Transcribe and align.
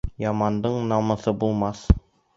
Ямандың 0.21 0.79
намыҫы 0.93 1.37
булмаҫ. 1.45 1.85